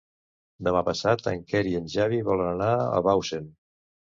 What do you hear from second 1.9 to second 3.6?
Xavi volen anar a Bausen.